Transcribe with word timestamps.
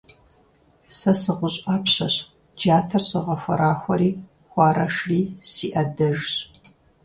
Сэ 0.97 1.11
сыгъущӀ 1.21 1.61
Ӏэпщэщ, 1.63 2.15
джатэр 2.57 3.03
согъэхуэрахуэри 3.09 4.09
хуарэшри 4.49 5.21
си 5.51 5.67
Ӏэдэжщ. 5.73 6.33